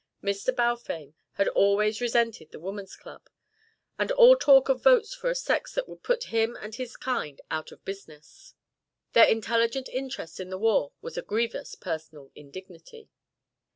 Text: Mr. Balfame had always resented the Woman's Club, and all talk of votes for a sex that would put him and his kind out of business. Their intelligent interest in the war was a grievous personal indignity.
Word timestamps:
Mr. 0.23 0.49
Balfame 0.55 1.13
had 1.33 1.47
always 1.49 2.01
resented 2.01 2.49
the 2.49 2.59
Woman's 2.59 2.95
Club, 2.95 3.29
and 3.99 4.11
all 4.13 4.35
talk 4.35 4.67
of 4.67 4.81
votes 4.81 5.13
for 5.13 5.29
a 5.29 5.35
sex 5.35 5.75
that 5.75 5.87
would 5.87 6.01
put 6.01 6.23
him 6.33 6.57
and 6.59 6.73
his 6.73 6.97
kind 6.97 7.39
out 7.51 7.71
of 7.71 7.85
business. 7.85 8.55
Their 9.13 9.25
intelligent 9.27 9.87
interest 9.89 10.39
in 10.39 10.49
the 10.49 10.57
war 10.57 10.91
was 11.03 11.19
a 11.19 11.21
grievous 11.21 11.75
personal 11.75 12.31
indignity. 12.33 13.11